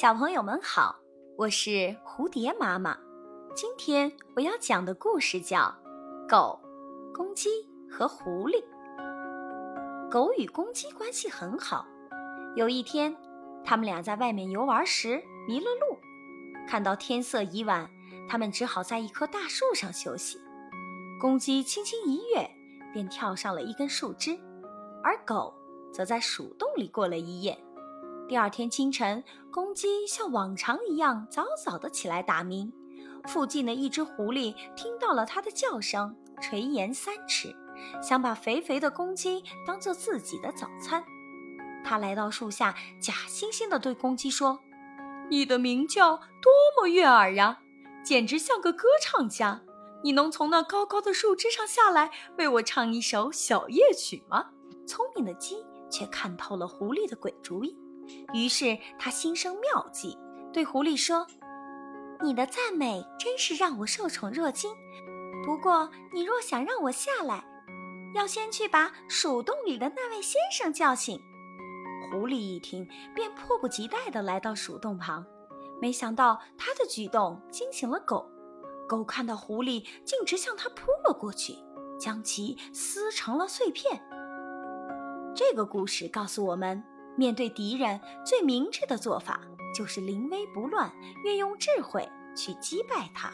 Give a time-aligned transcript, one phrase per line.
[0.00, 0.94] 小朋友们好，
[1.36, 2.96] 我是蝴蝶妈妈。
[3.52, 5.58] 今天我要讲的故事叫
[6.28, 6.60] 《狗、
[7.12, 7.48] 公鸡
[7.90, 8.62] 和狐狸》。
[10.08, 11.84] 狗与公鸡关系很好。
[12.54, 13.12] 有一天，
[13.64, 15.98] 他们俩在外面游玩时迷了路，
[16.68, 17.90] 看到天色已晚，
[18.28, 20.38] 他们只好在一棵大树上休息。
[21.20, 22.48] 公鸡轻轻一跃，
[22.92, 24.38] 便跳上了一根树枝，
[25.02, 25.52] 而狗
[25.92, 27.58] 则在鼠洞里过了一夜。
[28.28, 32.70] 第二天清晨，公鸡像往常一样早早的起来打鸣。
[33.24, 37.56] 附近的一只狐狸听到了它的叫声，垂涎三尺，
[38.02, 41.02] 想把肥肥的公鸡当做自己的早餐。
[41.82, 44.60] 它来到树下，假惺惺地对公鸡说
[45.30, 47.60] ：“你的鸣叫多么悦耳呀，
[48.04, 49.62] 简直像个歌唱家！
[50.04, 54.50] 你能从那高高的树枝上下来，为我唱一首小夜曲吗？”
[54.86, 57.74] 聪明的鸡却看透了狐狸的鬼主意。
[58.32, 60.18] 于是他心生妙计，
[60.52, 61.26] 对狐狸说
[62.22, 64.74] ：“你的赞美真是让我受宠若惊。
[65.44, 67.44] 不过，你若想让我下来，
[68.14, 71.20] 要先去把鼠洞里的那位先生叫醒。”
[72.10, 75.24] 狐狸一听，便迫不及待地来到鼠洞旁。
[75.80, 78.28] 没想到他的举动惊醒了狗。
[78.88, 81.54] 狗看到狐狸，径直向他扑了过去，
[82.00, 84.02] 将其撕成了碎片。
[85.34, 86.82] 这个故事告诉我们。
[87.18, 89.40] 面对敌人，最明智的做法
[89.74, 90.90] 就是临危不乱，
[91.24, 93.30] 运用智慧去击败他。